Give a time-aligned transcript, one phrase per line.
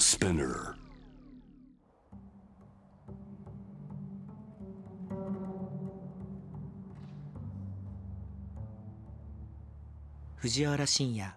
[0.00, 0.74] Spinner.
[10.38, 11.30] 藤原信也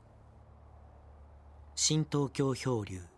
[1.76, 3.13] 新東京漂流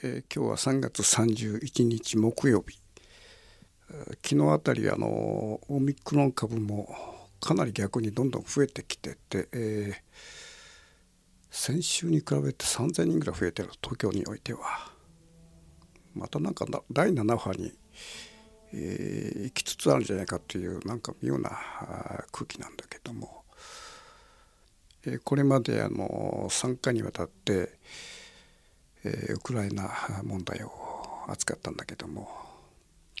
[0.00, 2.78] えー今日は3月31日木曜日。
[4.22, 6.94] 昨日あたりあのオミクロン株も
[7.40, 9.94] かなり逆にどんどん増えてきてて、えー
[11.50, 14.92] 先週に比べて3,000人ぐらい増えてる東京においては。
[16.14, 17.72] またなんか第7波に、
[18.72, 21.50] えー行きつつあるんじゃないかっていうなんか妙な
[22.30, 23.42] 空気なんだけども、
[25.06, 27.78] えーこれまであの3回にわたって
[29.04, 29.90] えーウクライナ
[30.24, 30.72] 問題を
[31.28, 32.28] 扱ったんだけども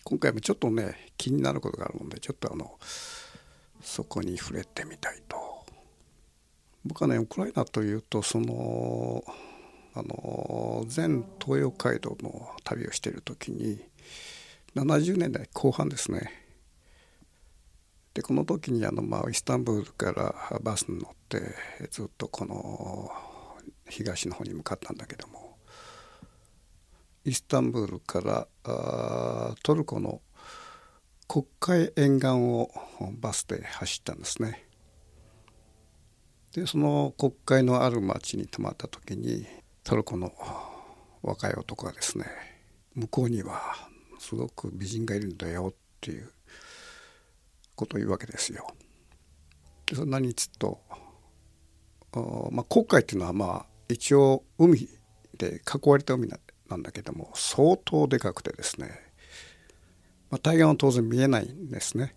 [0.04, 2.78] 今回もちょっとね気になることがあるのでちょっとあの
[3.82, 5.36] そこに触れてみたいと。
[6.84, 9.22] 僕はねウクライナというとその
[9.94, 13.80] あの全東洋街道の旅をしている時に
[14.74, 16.32] 70年代後半ですね。
[18.14, 21.40] でこの時にあの、まあ、イスタンブールからバスに乗って
[21.90, 23.10] ずっとこの
[23.88, 25.47] 東の方に向かったんだけども
[27.28, 28.48] イスタンブールから
[29.62, 30.22] トルコの
[31.28, 32.70] 黒海沿岸を
[33.20, 34.66] バスで走ったんですね。
[36.54, 39.46] でその黒海のある町に泊まった時に
[39.84, 40.32] トルコの
[41.22, 42.24] 若い男がですね
[42.94, 43.60] 向こうには
[44.18, 46.32] すごく美人がいるんだよっていう
[47.74, 48.66] ことを言うわけですよ。
[49.84, 50.80] でそれ何っつうと
[52.50, 54.88] まあ、黒海っていうのはまあ一応海
[55.36, 59.00] で囲われた海ななんだけども相当でかくてですね、
[60.30, 62.14] まあ、対岸は当然見えないんですね。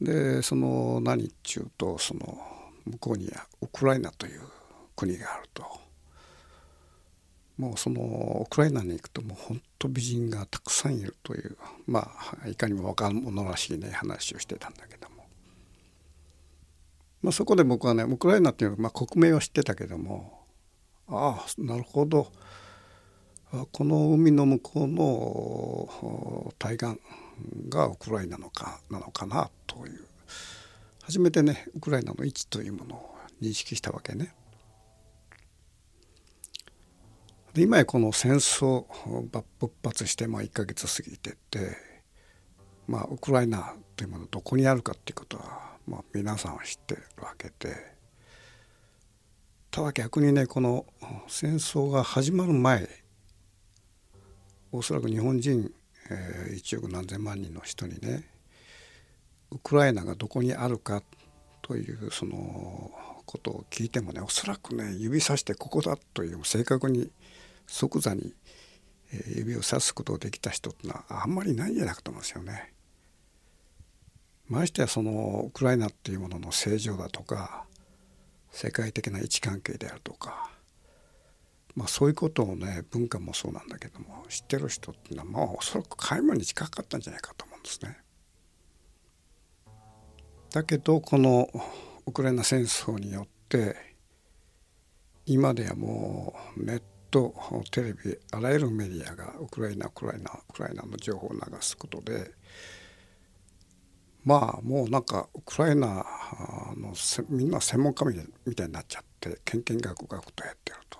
[0.00, 2.38] でその何っちゅうとその
[2.86, 4.40] 向こうにはウクライナという
[4.96, 5.88] 国があると。
[7.58, 11.56] もうそのウクライナに行くともう本当美人がたくさんいるという。
[11.86, 12.08] ま
[12.44, 15.26] あいかにも若者らしいね話をしてたんだけども、
[17.20, 20.46] まあ、そこで僕はねウクライナっていうのは、まあ、国名は知ってたけども
[21.08, 22.30] ああなるほど。
[23.72, 26.98] この海の向こうの対岸
[27.68, 30.06] がウクライナのかなのかなという
[31.02, 34.34] 初めてねウクライナの位置というものを認識したわけね。
[37.54, 38.84] で今やこの戦争
[39.58, 41.76] 勃発してまあ1ヶ月過ぎてて
[42.86, 47.74] まあウクライナというものどこにあるかっていうことは、まあ、皆さんは知ってるわけで
[49.70, 50.84] ただ逆にねこの
[51.26, 53.07] 戦争が始まる前
[54.72, 55.72] おそらく日本人、
[56.10, 58.24] えー1億何千万人の人にね
[59.50, 61.02] ウクライナがどこにあるか
[61.62, 62.90] というその
[63.24, 67.10] ことを聞いてもねおそらくね指さしてここだという正確に
[67.66, 68.34] 即座に
[69.36, 72.72] 指をさすことができた人ってのはあんまりないんじゃないかと思うんですよね。
[74.48, 77.64] ましてやそのウクライナっていうものの正常だとか
[78.50, 80.50] 世界的な位置関係であるとか、
[81.78, 87.98] まあ、そういうことをね文化もそうなんだけども知ってる人っていうのはまあおそらく皆無に近かったんじゃないかと思うんですね。
[90.50, 91.48] だけどこの
[92.04, 93.76] ウクライナ戦争によって
[95.24, 97.32] 今ではもうネット
[97.70, 102.32] テレビあらゆるメディアがウクライナウクライナウクライナの情報を流すことで
[104.24, 106.04] まあもうなんかウクライナ
[106.76, 106.92] の
[107.28, 110.97] みんな専門家みたいみたいになっちゃってけんけんがくがくとやってると。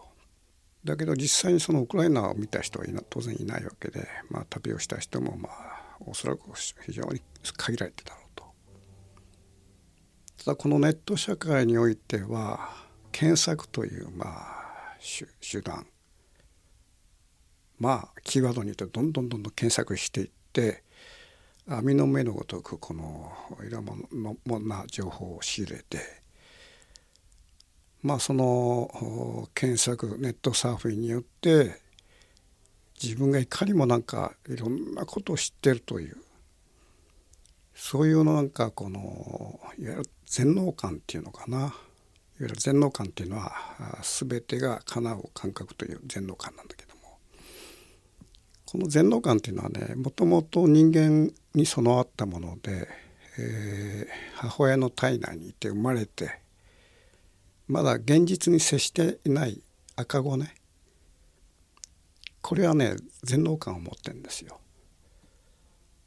[0.84, 6.42] だけど実際にそのウクライナを見た人はいな当然いないわけで、まあ、旅をした人もまあおそらく
[6.86, 7.20] 非常に
[7.56, 8.44] 限られてたろうと。
[10.44, 12.70] ただこのネット社会においては
[13.10, 15.86] 検索というまあ手手段
[17.78, 20.84] まあキーワードによってどんどんどんどん検索していって
[21.66, 23.32] 網の目のごとくこの
[23.66, 26.17] いろんな情報を仕入れて
[28.02, 31.80] まあその検索ネットサーフィンによって
[33.02, 36.16] 自分がいかにもなんかいろんなことを知ってるという
[37.74, 41.58] そういうのなんかこのいわゆる全能感っていうのかな。
[41.58, 41.72] いわ
[42.40, 43.52] ゆる全能感っていうのは
[44.02, 47.18] 全てが叶う感覚という全能感なんだけども。
[48.66, 52.88] この全能感っていうのはねもともと人間に備わったもので、
[53.38, 56.40] えー母親の体内にいて生まれて
[57.68, 59.60] まだ現実に接していない
[59.94, 60.54] 赤子ね。
[62.40, 64.58] これはね全能感を持ってるんですよ。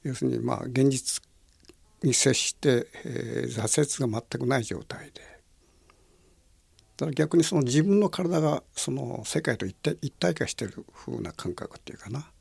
[0.03, 1.21] 要するにまあ現実
[2.01, 5.21] に接して、えー、挫折が全くない状態で。
[6.97, 12.19] だから逆にその自分の体がその世界と一体一体化してる風な感覚っていうかな。
[12.19, 12.31] だか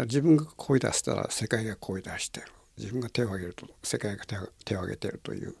[0.00, 2.46] ら自分が声出したら世界が声出してる。
[2.76, 4.36] 自分が手を挙げると世界が手
[4.74, 5.54] を挙げてるという。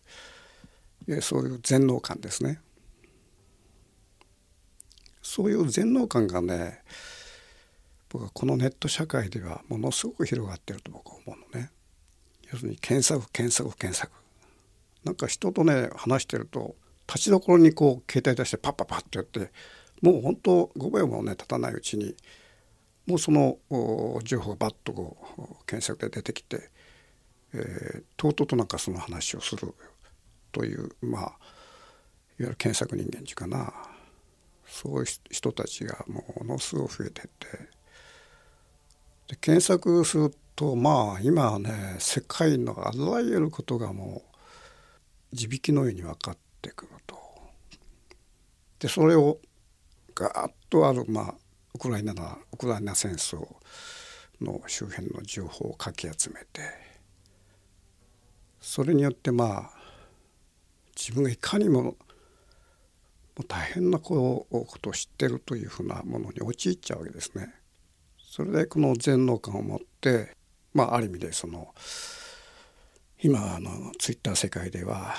[1.20, 2.60] そういう全能感ですね。
[5.22, 6.82] そういう全能感がね
[8.08, 11.70] 僕はこのネット社会ではものすごく広がってると僕は思うのね。
[12.52, 14.12] 要するに検索検索検索。
[15.04, 19.50] なんか人とね話してると立ちどころにこう携帯出してパッパッパッってやって
[20.00, 22.14] もう本当5秒もね経たないうちに
[23.06, 23.58] もうその
[24.22, 26.70] 情報がバッとこう検索で出てきて、
[27.52, 29.74] えー、とうとうとなんかその話をする。
[30.54, 31.32] というまあいわ
[32.38, 33.72] ゆる検索人間っていうかな
[34.66, 37.28] そういう人たちがものすごく増えてて
[39.28, 44.22] で検索するとまあ今はね世界のあらゆることがも
[45.32, 47.18] う地引きのように分かってくると。
[48.78, 49.38] でそれを
[50.14, 51.34] ガーッとあるまあ
[51.74, 53.44] ウクライナなウクライナ戦争
[54.40, 56.62] の周辺の情報をかき集めて
[58.60, 59.83] それによってまあ
[60.96, 61.96] 自分がいかにも
[63.48, 64.46] 大変なこ
[64.80, 67.52] とを知ってるというふうなものに陥っちゃうわけですね。
[68.18, 70.36] それでこの全能感を持って
[70.72, 71.74] まあある意味でその
[73.22, 75.14] 今あのツイッター世界では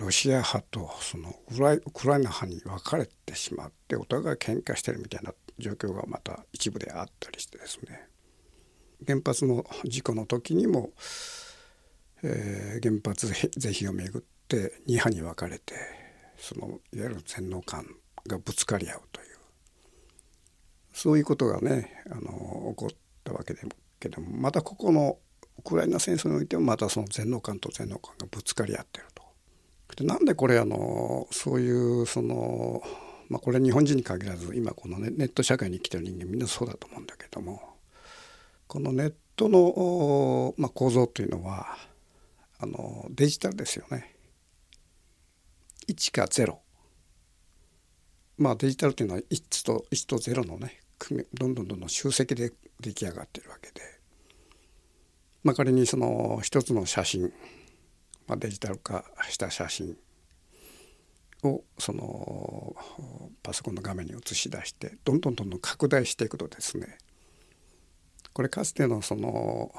[0.00, 8.08] ロシア派とそのウクライナ派に分かれてしまってお互い喧嘩してるみたいな状況がまた一部であったりしてですね
[9.06, 10.90] 原発の事故の時にも、
[12.22, 15.74] えー、原発 是非をめぐって2派に分かれて
[16.38, 17.86] そのいわゆる全能感
[18.26, 19.26] がぶつかり合うという
[20.92, 23.70] そういうことがねあの起こったわけでも
[24.00, 25.18] けどもまたここの
[25.58, 29.24] ウクライナ戦争においてもまたその全能感と全能感がぶつかり合ってると。
[29.96, 32.82] でなんでこれあのそういうその、
[33.28, 37.76] まあ、これ日本人に限らず今このネット社会に生きてる人間みんなそうだと思うんだけども
[38.66, 41.78] このネットの、まあ、構造というのは
[42.58, 44.15] あのデジタルですよね。
[45.88, 46.58] 1か0
[48.38, 50.80] まあデジタルというのは1と1と0のね
[51.34, 53.80] どんどんどんどん集積で出来上がってるわけで、
[55.44, 57.32] まあ、仮にその一つの写真、
[58.26, 59.96] まあ、デジタル化した写真
[61.44, 62.74] をその
[63.42, 66.98] パソコンの画面に映し出してどんどんどんどん拡大していくとですね
[68.32, 69.72] これかつてのその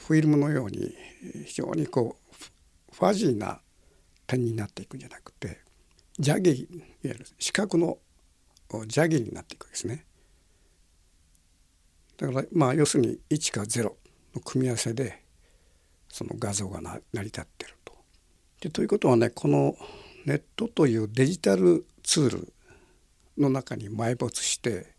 [0.00, 0.92] フィルムのように
[1.44, 3.60] 非常にこうファジーな
[4.26, 5.60] 点になっていくんじゃなくて
[6.18, 7.98] 邪気いわゆる四角の
[8.72, 10.04] 邪気になっていくわけですね。
[12.16, 15.22] だからまあ要するに1か0の組み合わせで
[16.08, 17.94] その画像が成り立ってると。
[18.60, 19.76] でということはねこの
[20.24, 22.52] ネットというデジタルツール
[23.38, 24.94] の中に埋没して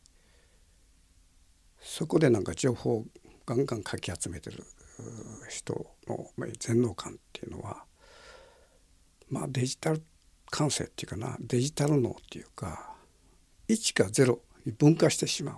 [1.82, 3.06] そこでなんか情報を
[3.46, 4.64] ガンガンかき集めてる
[5.50, 7.87] 人の全能感っていうのは
[9.30, 10.02] まあデジタル
[10.50, 12.96] 感性っていうかなデジタル脳っていうか
[13.68, 15.56] 1か0に分化してしまう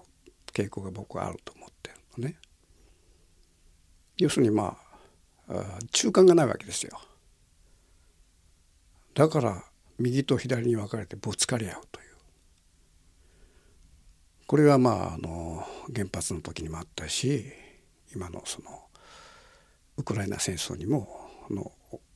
[0.51, 2.35] 傾向が僕はあると思ってるのね。
[4.17, 4.77] 要するにま
[5.47, 6.99] あ中間がないわけですよ。
[9.13, 9.63] だから
[9.97, 12.09] 右と左に分かれてぶつかり合うという
[14.47, 17.45] これはまああの原発の時にもあったし
[18.15, 18.69] 今のその
[19.97, 21.07] ウクライナ戦争にも
[21.49, 21.71] の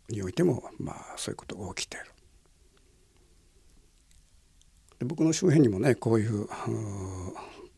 [0.09, 2.05] においてもまあそういうことが起きている。
[4.99, 6.47] で僕の周辺にもねこういう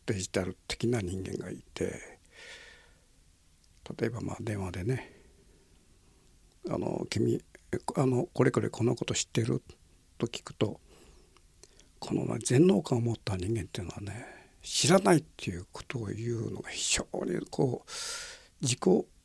[0.06, 2.18] デジタル的な人間がいて
[3.98, 5.12] 例えばまあ電話でね
[6.68, 7.42] 「あの君
[7.96, 9.62] あのこれこれこのこと知ってる?」
[10.18, 10.80] と聞くと
[11.98, 14.24] この全能感を持った人間っていうのはね
[14.62, 17.90] 知らないっていうことを言うのが非常にこう
[18.62, 18.80] 自己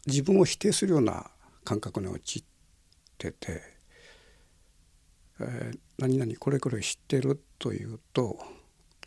[0.07, 1.29] 自分を否定するような
[1.63, 2.43] 感覚に陥っ
[3.21, 3.61] てて
[5.39, 8.39] 「えー、何々これこれ知ってる?」というと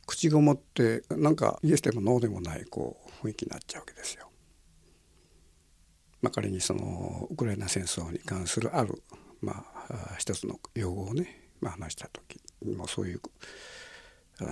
[0.07, 4.31] 口ごもってなんかイエスでもノーでもないこう雰囲気になっちゃうわけですよ。
[6.21, 9.03] まあ、仮にそのウクライナ戦争に関するある、
[9.43, 13.21] まあ、一つの用語をね、まあ、話した時にもそういう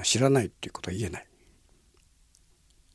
[0.02, 1.28] 知らないっていうことは言えない。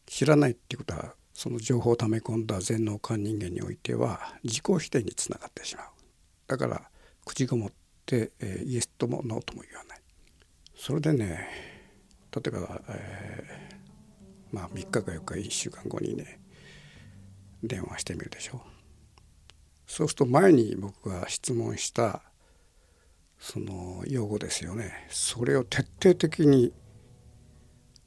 [0.05, 5.96] 知らないっていうことはその情報を溜め込んだ全能感人間においては自己否定につながってしまう。
[6.47, 6.81] だから
[7.25, 7.71] 口ごもっ
[8.05, 10.01] て、えー、イエスともノーとも言わない。
[10.75, 11.47] それでね
[12.31, 16.39] 例えば、えー、まあ3日か4日1週間後にね
[17.63, 18.57] 電話してみるでしょ。
[18.57, 18.61] う
[19.87, 22.21] そうすると前に僕が質問した
[23.39, 25.07] その用語ですよね。
[25.09, 26.73] それを徹底的に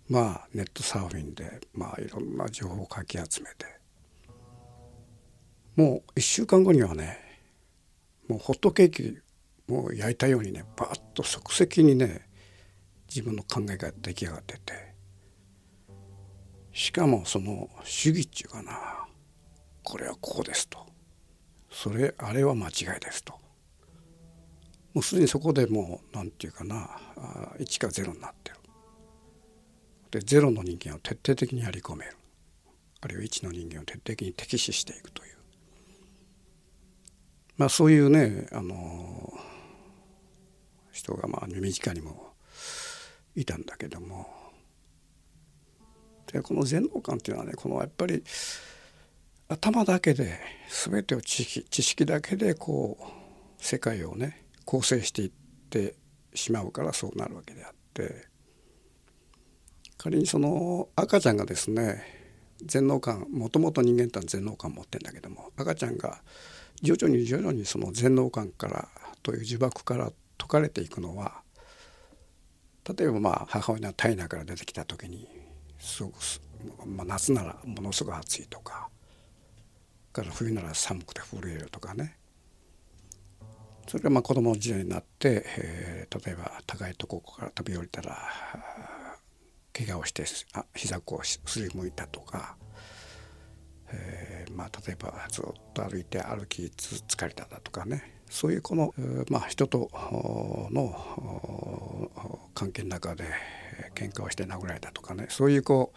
[0.09, 3.81] まあネットサーフィンでまあいろんな情報をかき集めて。
[5.77, 7.30] もう1週間後にはね
[8.31, 9.19] もうホットケーキ
[9.69, 12.29] を焼いたようにねバーッと即席にね
[13.09, 14.91] 自分の考えが出来上がってて。
[16.73, 18.73] しかもその主義っていうかな
[19.83, 20.79] これはこうですと。
[21.73, 23.33] それあれは間違いですと。
[24.95, 26.89] もうすでにそこでもう何て言うかな
[27.59, 28.57] 1か0になってる。
[30.13, 32.17] で0の人間を徹底的にやり込める。
[33.01, 35.40] あるいは1の人間を徹底的に敵視していくという。
[37.61, 39.35] まあそういうねあの
[40.93, 42.33] 人がまあ身近にも
[43.37, 44.27] いたんだけども。
[46.33, 48.23] でこの全能感っていうのはねこのやっぱり
[49.49, 50.39] 頭だけで
[50.87, 53.05] 全てを知識知識だけでこう
[53.59, 55.31] 世界をね構成していっ
[55.69, 55.97] て
[56.33, 58.31] しまうからそうなるわけであって。
[59.99, 62.03] 仮にその赤ちゃんがですね
[62.65, 66.23] 全能感もともと人間って全能感持ってんだけども赤ちゃんが
[66.83, 68.89] 徐々に徐々にその全能感から
[69.23, 71.43] という呪縛から解かれていくのは
[72.97, 75.29] 例えばまあ母親の体内から出てきた時に
[75.79, 76.15] すごく、
[76.87, 78.89] まあ、夏ならものすごく暑いとか
[80.13, 82.17] から冬なら寒くて震えるとかね。
[83.87, 88.17] それがまあ子供の時代になって、えー、例えば高いところから飛び降りたら
[89.73, 92.57] 怪我をしてあ膝をすりむいたとか、
[93.93, 95.45] えー、まあ、例えばずっ
[95.75, 98.95] と歩いて歩き疲れただとかねそういうこの、
[99.29, 99.91] まあ、人と
[100.71, 102.11] の
[102.55, 103.25] 関係の中で
[103.95, 105.93] 喧嘩をして殴られたとかねそういうこ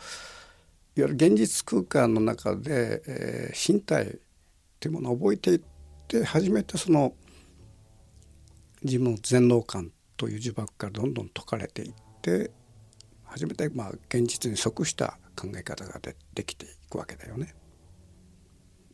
[0.97, 4.09] ういわゆる現実空間の中で、えー、身体っ
[4.79, 5.61] ていうものを覚えていっ
[6.07, 7.13] て初めてその
[8.83, 12.51] 自分の全能感という呪縛からどんどん解かれていって
[13.23, 17.55] 初めてまあ現実に即した考え方がでできていくわけだよね。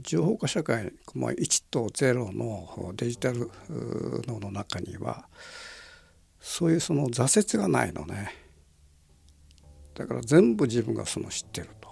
[0.01, 3.51] 情報化社会、まあ、1と0のデジタル
[4.27, 5.27] 脳の中には
[6.39, 8.33] そういうその挫折がないのね。
[9.93, 11.89] だから全部自分がその知ってると。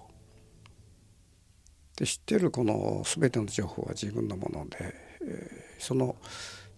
[1.98, 4.78] で知ってるこの全ての情報は自分のもので、
[5.22, 6.16] えー、その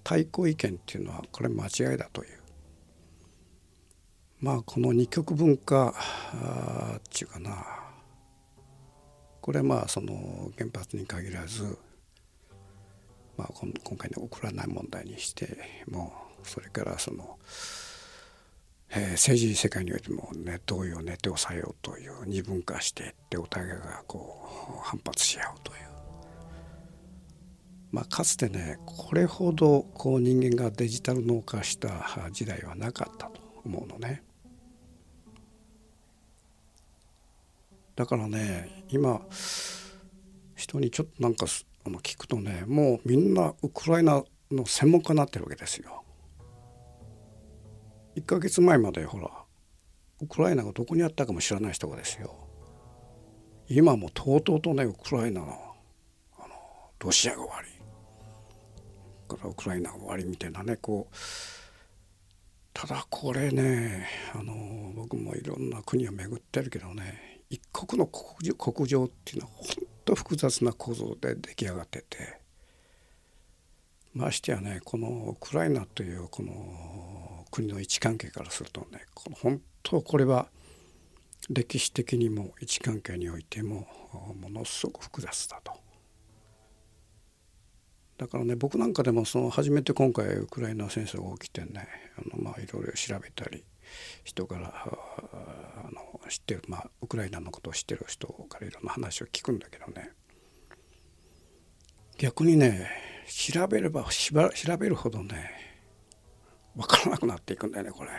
[0.03, 2.39] 対抗意見っていうのはこれ間違いだという。
[4.39, 5.93] まあこの二極文化
[6.97, 7.88] っていうかな。
[9.49, 11.75] これまあその原発に限らず、
[13.35, 13.49] まあ、
[13.83, 15.57] 今回のウクライナ問題にして
[15.89, 16.13] も
[16.43, 17.39] それからその、
[18.91, 24.37] えー、政治世界においても、ね、同意を寝て抑えようという二分化していってお互いがこ
[24.71, 25.79] う反発し合うという。
[27.91, 34.21] まあ、かつてねこれほどこう人間がデジタル脳化した時代はなかったと思うのね。
[37.99, 39.19] だからね今
[40.55, 41.47] 人にちょっとなんか
[41.85, 46.05] あの聞くとねもうみんなウクライナの専門家になってるわけですよ。
[48.15, 49.29] 1ヶ月前までほら
[50.21, 52.33] ウクライナがどこにあったかも知らない人がですよ
[53.67, 55.47] 今もとうとうとねウクライナの
[56.37, 56.55] あの
[56.99, 57.67] ロシアが終わり
[59.27, 61.15] からウクライナが終わりみたいなねこう
[62.73, 69.65] ただこれねあの僕もいろんな国を巡ってるけどね一国の国情っていうのは本
[70.05, 72.39] 当複雑な構造で出来上がってて
[74.13, 80.47] ましてやねこのウクライナというこの国の位置関係からするとねこの本当これは
[81.49, 83.87] 歴史的にも位置関係においても
[84.39, 85.73] ものすごく複雑だと。
[88.17, 91.87] だからね僕なんかでもその初めて今回ウクライナ戦争が起きてね
[92.17, 93.63] あのまあいろいろ調べたり
[94.25, 100.11] 人からあの知ってる、まあ、ウクライナのことを知ってる人からいろんな話を聞くんだけどね
[102.17, 102.89] 逆にね
[103.27, 105.51] 調べれば調べるほどね
[106.75, 108.09] 分からなくなっていくんだよねこれ。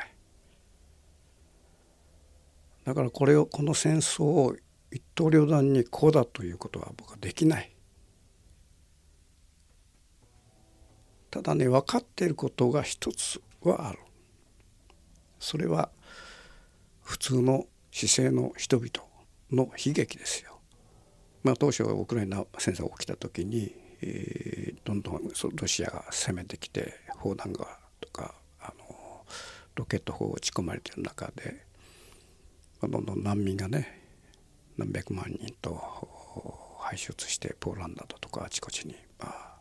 [2.85, 4.57] だからこれをこの戦争を
[4.91, 7.75] 一刀両断にこうだということは僕はできない。
[11.31, 13.99] ただね分かっていることが一つはある。
[15.39, 15.91] それは
[17.03, 18.91] 普通の姿勢の人々
[19.51, 20.59] の悲劇ですよ。
[21.43, 25.23] まあ、当初ウクライナ戦争が起きた時に、えー、どんどん
[25.55, 29.25] ロシアが攻めてきて砲弾がとかあの
[29.75, 31.65] ロケット砲を撃ち込まれてる中で
[32.81, 34.01] まあどんどん難民がね
[34.77, 39.61] 何百万人と排出してポーランドだとかあちこちに、まあ、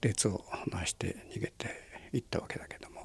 [0.00, 1.68] 列をなして逃げて
[2.12, 2.95] いったわけだけども、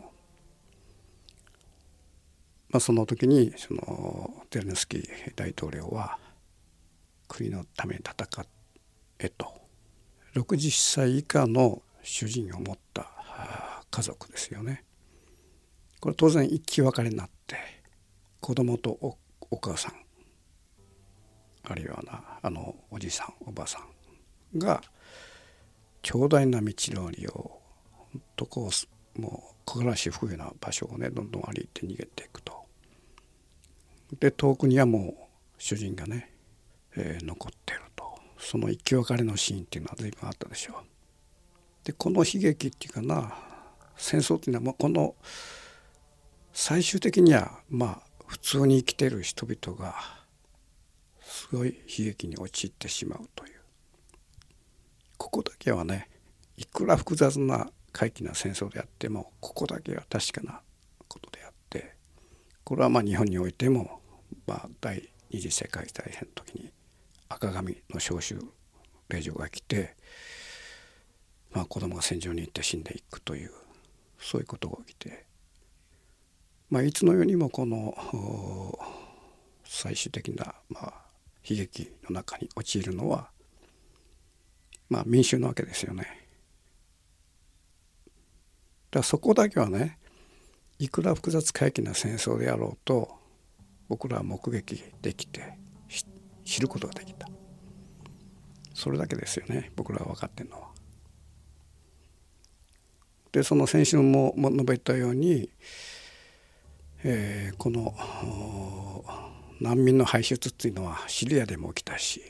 [2.72, 6.18] まあ、その時にそのゼレンスキー大統領は
[7.28, 8.46] 国のために戦
[9.20, 9.54] えと
[10.36, 13.08] 60歳以下の主人を持った
[13.92, 14.86] 家族ですよね。
[16.00, 17.58] これ当然生き別れになって
[18.40, 19.18] 子供とお
[19.52, 19.94] お母さん
[21.64, 23.80] あるいはなあのおじさんおばさ
[24.56, 24.82] んが
[26.02, 27.62] 長大な道のりを
[27.92, 28.70] 本当こ
[29.18, 32.61] うもう木枯らし吹くような場所をねどんどん歩いて逃げていくと。
[34.20, 35.14] で遠くにはもう
[35.58, 36.32] 主人がね、
[36.96, 38.04] えー、残ってると
[38.38, 40.76] その生き別れのシーンっていうのは随分あったでしょう。
[41.84, 43.34] でこの悲劇っていうかな
[43.96, 45.16] 戦争っていうのはもうこの
[46.54, 49.96] 最終的にはまあ普通に生きてる人々が
[51.22, 53.54] すごい悲劇に陥ってしまうという
[55.18, 56.10] ここだけはね
[56.58, 60.62] いくら複雑な怪奇な戦争であってもここだけは確かな
[61.08, 61.96] ことであって
[62.64, 64.01] これはまあ日本においても、
[64.48, 66.72] まあ、第二次世界大戦の時に
[67.30, 68.40] 赤紙の召集
[69.10, 69.96] 令状が来て、
[71.52, 73.52] まあ、子供が戦場に行って死んでいくという
[74.20, 75.26] そういうことが起きて、
[76.70, 78.78] まあ、いつのようにもこの
[79.64, 80.94] 最終的な、まあ、
[81.48, 83.30] 悲劇の中に陥るのは、
[84.90, 86.04] まあ、民衆なわけですよね。
[88.92, 89.98] だからそこだけはね
[90.80, 93.21] いくら複雑回帰な戦争であろうと
[93.92, 95.58] 僕らは目撃できて
[96.46, 97.28] 知ることができた。
[98.74, 100.70] それだけですよね僕らは分かってるのは。
[103.34, 105.50] でその先週も述べたように、
[107.04, 107.94] えー、この
[109.60, 112.22] 難民の排出っていうのはシリアでも起きたし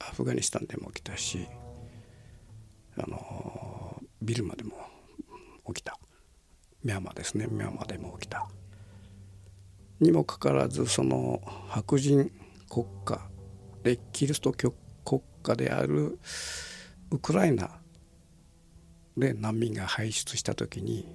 [0.00, 1.46] アフガニスタンでも起きたし
[2.98, 4.72] あのビルマでも
[5.68, 5.96] 起きた。
[6.82, 8.48] ミャンマーですねミャンマーでも起きた。
[10.02, 12.30] にもかかわらずその白人
[12.68, 13.20] 国家
[13.82, 16.18] でキリスト教国家である
[17.10, 17.70] ウクライナ
[19.16, 21.06] で難民が排出した時に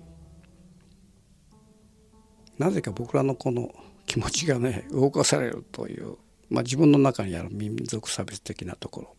[2.58, 3.70] なぜか僕らのこの
[4.06, 6.16] 気持ちがね動かされるという、
[6.50, 9.16] まあ、自分の中にある民族差別的なとこ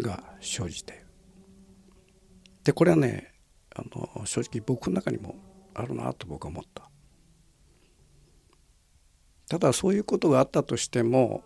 [0.00, 1.04] ろが生じて
[2.64, 3.32] でこれはね
[3.74, 5.36] あの正直僕の中にも
[5.74, 6.90] あるなと僕は思った。
[9.48, 11.42] ただそういうことがあったとしても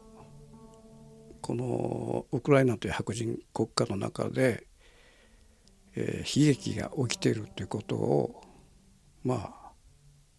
[1.41, 4.67] このウクライナという白人国家の中で
[5.97, 8.43] えー、悲劇が起きているということを
[9.25, 9.73] まあ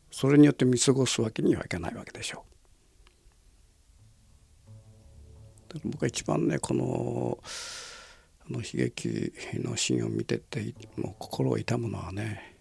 [0.09, 2.45] それによって見過ごすわけにはいかないわけでしょ
[5.73, 5.79] う。
[5.85, 7.37] 僕は一番ねこの
[8.45, 9.31] あの悲劇
[9.63, 12.57] のシーンを見ててもう心を痛むのはね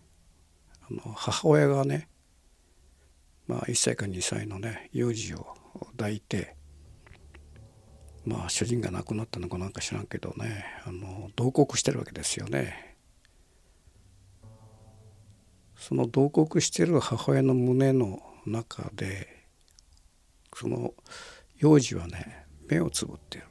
[0.89, 2.09] あの母親がね、
[3.51, 5.45] まあ、1歳か2歳のね幼児を
[5.97, 6.55] 抱いて
[8.25, 12.97] まあ主人が亡くなったのかなんか知らんけどねあの同国してるわけですよね。
[15.77, 19.27] その同国してる母親の胸の中で
[20.55, 20.95] その
[21.59, 23.47] 幼児はね目をつぶってる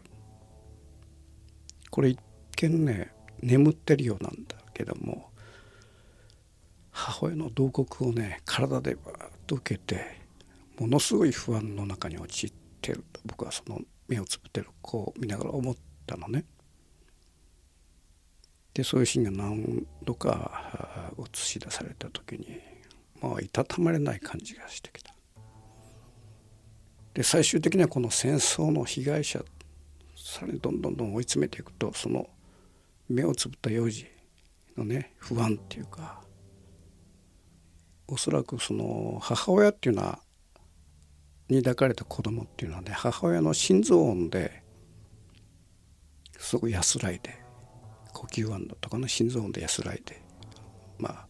[1.89, 2.19] これ一
[2.55, 5.29] 見ね眠ってるようなんだけども
[6.89, 10.19] 母親の同国をね体でバーッと受けて
[10.77, 16.45] ものすごい不安の中に陥ってると僕はその目をつぶってる子を見ながら思ったのね。
[18.73, 22.59] でそういうシーンが何度か映し出された時に
[23.21, 25.13] まあいたたまれない感じがしてきた。
[27.15, 29.43] で最終的にはこの戦争の被害者
[30.15, 32.29] さらにどんどんどん追い詰めていくとその
[33.09, 34.05] 目をつぶった幼児
[34.77, 36.21] のね不安っていうか
[38.11, 40.19] おそらくその母親っていうのは
[41.47, 44.63] に抱かれた子供っていうのはね母親の心臓音で
[46.37, 47.39] すごく安らいで
[48.13, 50.21] 呼吸音とかの心臓音で安らいで
[50.97, 51.27] まあ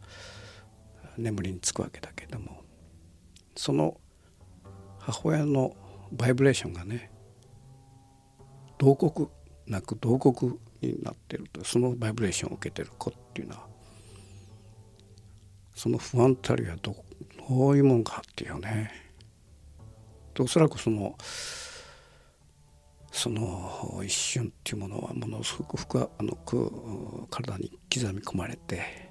[1.17, 2.63] 眠りにつくわけだけども
[3.55, 3.97] その
[4.99, 5.75] 母親の
[6.13, 7.11] バイブレーションがね
[8.77, 9.27] 同国
[9.67, 13.68] なく同国になってるとそのバイブレーションを受けてる子っていうのは
[15.79, 16.93] その不安たりはど
[17.69, 18.91] ういうもんかっていうね
[20.37, 21.15] おそらくその
[23.13, 26.37] その一瞬っていうものはものすごく深あの
[27.29, 29.09] 体に刻み込まれて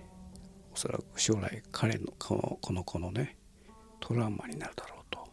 [0.71, 3.39] おそらく将来彼のこのこの子のね
[3.99, 5.27] トラウマになるだろうと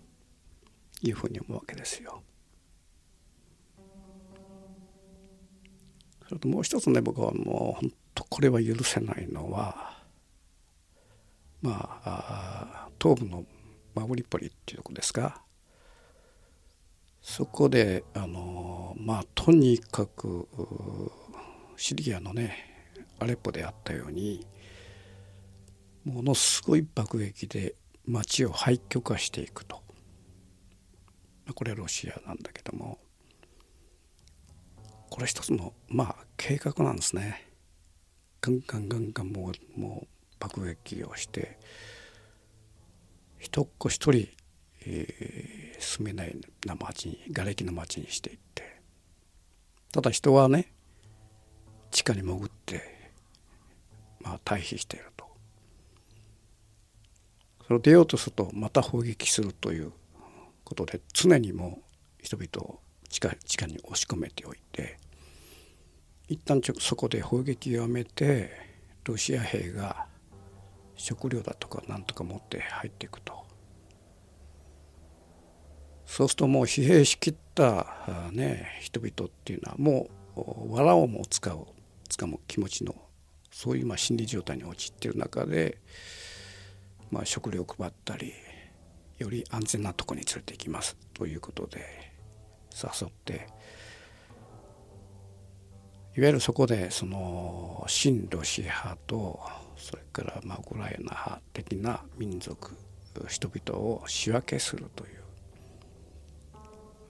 [1.02, 2.24] いうふうに思うわけですよ。
[6.30, 9.94] それともう一つね僕はもう本当これは許せないのは
[11.65, 13.43] まあ東部の
[13.95, 15.41] マグリポリっていうとこですか。
[17.21, 20.47] そこであのまあとにかく
[21.75, 22.56] シリアのね
[23.17, 24.45] アレッポであったように
[26.04, 27.73] ものすごい爆撃で
[28.06, 29.82] 町を廃墟化していくと。
[31.56, 32.97] これはロシアなんだけども
[35.10, 37.49] これ一つのまあ計画なんですね。
[38.41, 41.58] ガンガンガンガンもうもう爆撃をして
[43.39, 44.28] 一っ子一人、
[44.86, 48.82] えー、住めないな町に瓦礫の町にしていって
[49.91, 50.71] ただ人はね
[51.91, 52.82] 地下に潜って
[54.19, 55.26] まあ退避していると。
[57.67, 59.91] それ出ようとするとまた砲撃するという
[60.63, 61.80] ことで常にも
[62.21, 64.98] 人々を地下地下に押し込めておいて
[66.28, 68.52] 一旦ちょそこで砲撃をやめて
[69.04, 70.08] ロシア兵が
[70.95, 73.45] 食料だとかなんとか持って入っていくと。
[76.05, 77.88] そうするともう疲弊しきった
[78.31, 81.67] ね人々っていうのはもう藁をも使う
[82.08, 82.95] つむ気持ちの
[83.51, 85.79] そういうまあ心理状態に陥っている中で、
[87.12, 88.34] まあ、食料を配ったり
[89.17, 92.13] より安全なとこに連れて行きますということで
[92.73, 93.47] 誘って
[96.17, 99.39] いわゆるそこでその親ロシア派と
[99.86, 102.76] それからまあウクライナ派的な民族
[103.28, 105.24] 人々を仕分けするという。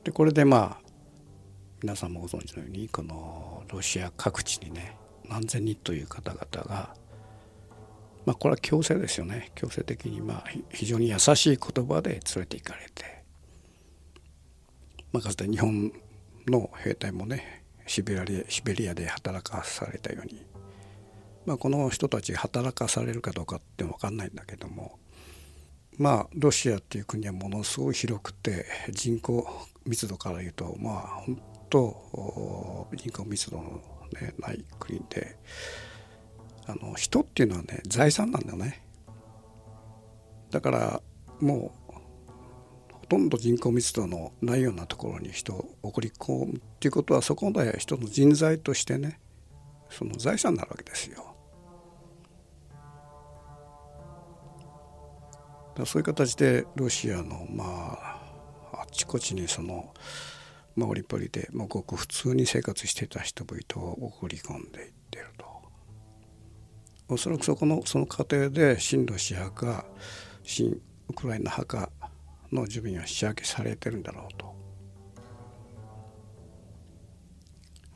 [0.04, 0.86] でこれでまあ
[1.82, 4.98] 皆さんもご存知のようにこのロシア各地にね
[5.30, 6.94] 何千人という方々が
[8.26, 9.52] まあこれは強制ですよね。
[9.56, 13.24] 強制的にまあ非常に優しい言葉で連れて行かれて、
[15.14, 15.94] まあ、かつて日本
[16.48, 20.46] の兵隊もねシベリアシベリアで働かされたように、
[21.46, 24.98] まあ、この人たち働かされるかどうかって分かんないんだけども
[25.98, 29.48] まあロシアっていう国はものすごい広くて人口
[29.86, 33.64] 密度から言うとまあ本当人口密度の、
[34.20, 35.38] ね、ない国で
[36.68, 38.84] あの人っていうのはね財産なんだよね。
[40.50, 41.02] だから
[41.40, 41.94] もう
[42.92, 49.20] ほとんど人口密度のないようなところに人を送り込むっていうことはそこまで人の人材としてね
[49.90, 51.35] その財産になるわけですよ。
[55.84, 57.98] そういう形でロシアのま
[58.74, 59.94] ああちこちにその
[60.76, 65.46] マオリポリでもうごく普通に生活していた人々を送り込んでいってると。
[67.08, 69.86] おそらくそこのその過程で親ロシア派か
[70.44, 70.72] 親
[71.10, 71.92] ウクライナ派か
[72.52, 74.56] の住民は仕分けされてるんだろうと。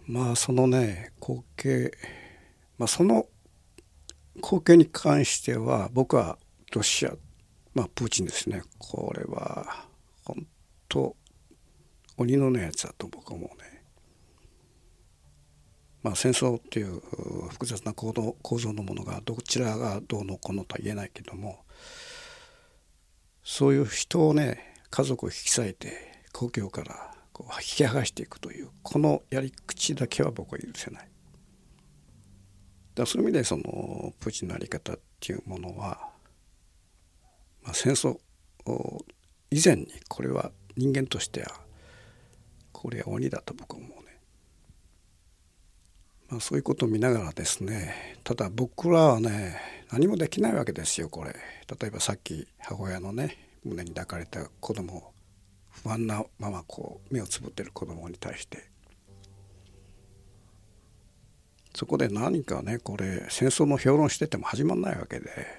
[0.06, 1.92] まあそのね光景、
[2.78, 3.28] まあ、その
[4.36, 6.38] 光景に関しては僕は
[6.74, 7.14] ロシア
[7.80, 9.86] まあプーチンですねこれは
[10.26, 10.46] 本
[10.90, 11.16] 当
[12.18, 13.84] 鬼ののやつだと僕は思うね。
[16.04, 17.02] まあ、戦争っていう
[17.50, 21.60] 複雑な構造構造のものがどちらがどうのこのとは言えないけども
[23.44, 25.94] そういう人をね家族を引き裂いて
[26.34, 31.08] 故郷からこう引き剥がしていくというこのやり口だけは僕は許せない。
[32.96, 36.09] だそういう意味でそのプーチンのやり方っていうものは、
[37.64, 38.18] まあ、戦争
[39.52, 41.52] 以前にこれは人間としては
[42.72, 44.20] これは鬼だと僕は思うね。
[46.30, 49.60] まあ、そういうことを見ながらですねただ僕らはね
[49.92, 51.36] 何もできないわけですよこれ。
[51.80, 55.14] 例えばさっき母親のね胸に抱かれた子供を
[55.72, 58.70] 不安なままこう目をつぶってる子供に対して。
[61.76, 65.59] そこで何かねこれ戦争の評論してても始まんないわけで。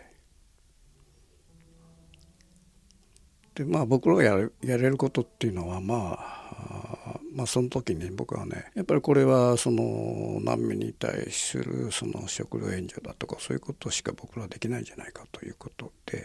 [3.61, 16.25] でまあ僕らがややれることっていうのはまあまあその時に僕はねやっぱりこれはその難民に対するその食料援助だとかそういうことしか僕らできないんじゃないかということで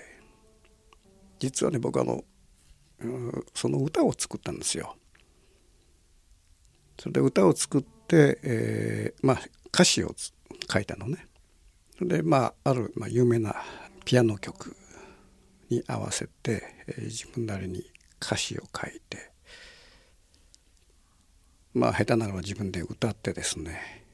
[1.39, 2.23] 実はね僕あの
[3.53, 4.95] その歌を作ったんですよ。
[6.97, 9.41] それで歌を作って、えー、まあ
[9.73, 10.15] 歌詞を
[10.71, 11.27] 書いたのね。
[11.99, 13.57] でまあある、まあ、有名な
[14.05, 14.77] ピアノ曲
[15.69, 17.83] に合わせて、え、自分なりに
[18.21, 19.31] 歌詞を書いて
[21.73, 24.05] まあ下手ながら自分で歌ってですね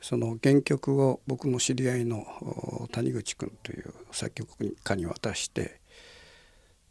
[0.00, 2.24] その原曲を僕の知り合いの
[2.92, 5.80] 谷口君という作曲家に渡して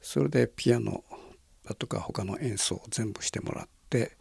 [0.01, 1.03] それでピアノ
[1.65, 4.17] だとか他の演奏を全部してもらって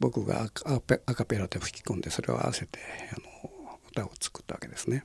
[0.00, 2.78] 僕がアカペラで吹き込んでそれを合わせて
[3.12, 5.04] あの歌を作ったわけですね。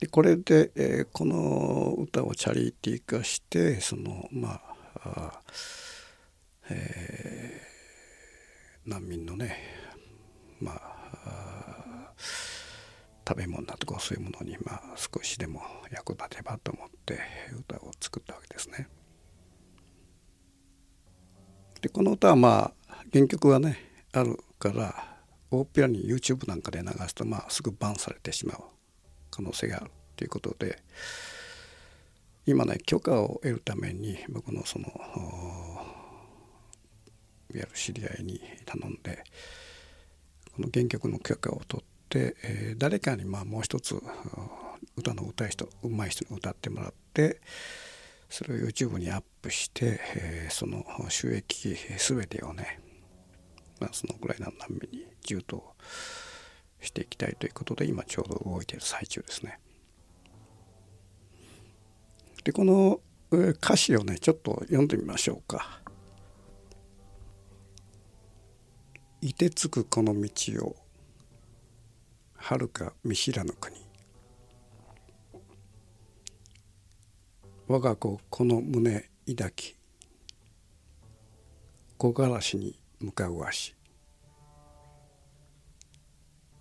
[0.00, 4.60] でこれで、えー、この歌をチャリティー化してそのま
[5.04, 5.40] あ
[6.70, 9.56] えー、難民のね
[10.60, 12.12] まあ
[13.26, 17.18] 食べ物だとかそういうものにまあ少しでも役立てばと思って
[17.58, 18.88] 歌を作ったわけですね。
[21.80, 23.78] でこの歌はまあ原曲がね
[24.12, 25.18] あるから
[25.50, 28.73] 大っぴらに YouTube なんかで流すとまあすぐバンされてしまう
[29.34, 30.82] 可能性があるということで
[32.46, 34.86] 今ね許可を得るために僕のその
[37.52, 39.24] いわゆる知り合いに頼んで
[40.54, 44.00] この原曲の許可を取って、えー、誰かにまあもう一つ
[44.96, 47.40] 歌の歌い人うまい人に歌ってもらって
[48.28, 52.80] それを YouTube にアップして、えー、その収益全てをね、
[53.80, 55.62] まあ、そのぐらいの難民に充当
[56.84, 59.58] していきたいということで今ちょうど動いている最中ですね。
[62.44, 65.80] でこの歌詞をねちょっと読んでみましょうか。
[69.20, 70.76] いてつくこの道を
[72.34, 73.74] はるか見知らぬ国
[77.66, 79.74] 我が子この胸抱き
[81.96, 83.74] 木枯らしに向かう足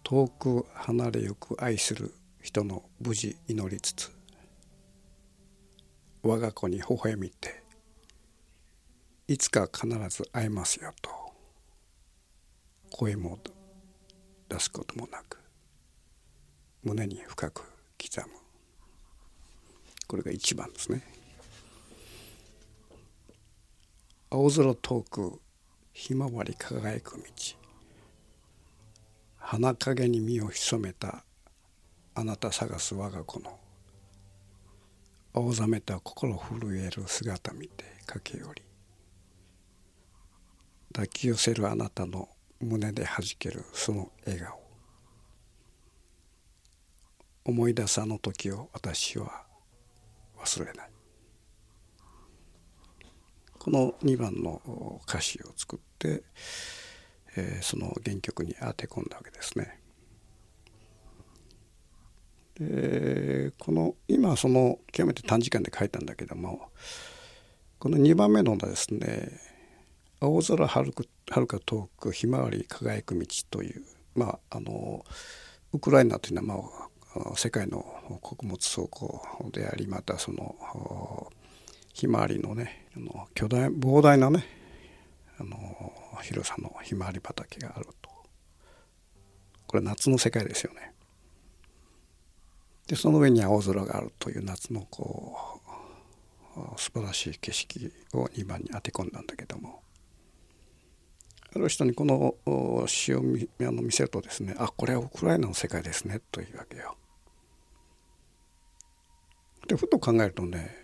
[0.04, 4.12] 遠く離れゆく愛する人の無事祈りつつ
[6.22, 7.64] 我が子に微笑みて
[9.28, 11.10] いつか必ず会えますよと
[12.92, 13.40] 声も
[14.50, 15.44] 出すこともなく
[16.84, 17.64] 胸に深く
[17.98, 18.36] 刻む。
[20.06, 21.02] これが一番ですね。
[24.30, 25.40] 青空遠く
[25.94, 27.63] ひまわり輝く道。
[29.46, 31.24] 花陰に身を潜めた
[32.16, 33.60] あなた探す我が子の
[35.34, 38.62] 青ざめた心震える姿見て駆け寄り
[40.94, 42.30] 抱き寄せるあなたの
[42.62, 44.60] 胸で弾けるその笑顔。
[47.46, 49.44] 思い出すあの時を私は
[50.38, 50.90] 忘れない。
[53.58, 56.24] この2番の歌詞を作って、
[57.36, 59.80] えー、その原曲に当て込んだわけですね。
[62.60, 66.70] でこの今その極めて短時間で書いたんだけども
[67.80, 69.32] この2番目のですね
[70.22, 70.94] 「青空はる
[71.30, 73.84] はるか遠くひまわり輝く道」という
[74.16, 75.04] まああの
[75.74, 81.32] ウクライナというのは、まあ、世界の穀物倉庫でありまたその
[81.92, 84.46] ひまわりのねあの巨大膨大なね
[85.40, 85.58] あの
[86.22, 88.10] 広さのひまわり畑があると
[89.68, 90.94] これ夏の世界ですよね。
[92.88, 95.62] でその上に青空があるという夏のこ
[96.56, 99.82] う素晴らしい景色を2番に当て込んだんだけども
[101.56, 106.96] ある人にこの詩を見あの見せるとですねあこれはウクライナの世界ですねというわけよ。
[109.68, 110.76] でふと考えるとね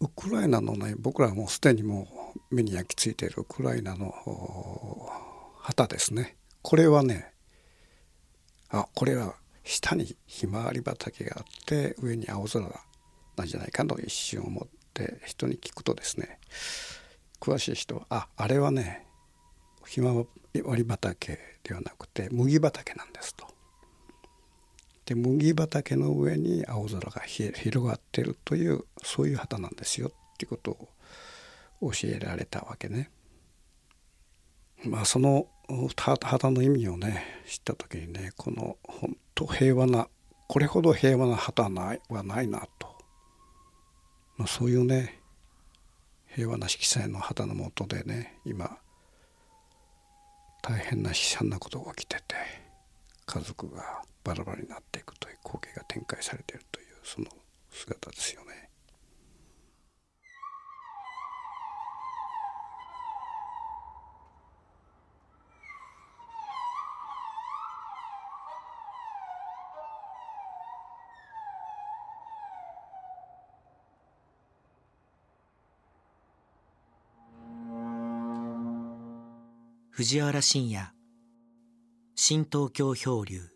[0.00, 2.15] ウクライナのね僕らはもうすでにもう
[2.50, 4.12] 目に焼き付いているウクライナの
[5.60, 7.32] 旗ですねこれはね
[8.70, 12.60] あこれは下にひまわり畑があって上に青空
[13.36, 16.38] なんじゃないかと一瞬思って人に聞くとですね
[17.40, 19.06] 詳しい人はああれはね
[19.86, 23.46] ひまわり畑ではなくて麦畑なんですと。
[25.04, 30.88] で麦畑の上に青空が広がってるというそういう旗なんですよっていうことを
[31.80, 33.10] 教えられたわけね。
[34.84, 35.48] まあその
[35.96, 40.08] 旗の意味をね知った時にねこの本当平和な
[40.48, 42.88] これほど平和な旗はないはないなと、
[44.36, 45.20] まあ、そういうね
[46.26, 48.78] 平和な色彩の旗のもとでね今
[50.62, 52.34] 大変な悲惨なことが起きてて
[53.24, 57.26] 家族がバラバラになっていくという光景が展開されているというその
[57.70, 58.65] 姿ですよね。
[79.96, 80.92] 藤原信也。
[82.14, 83.55] 新東京漂流。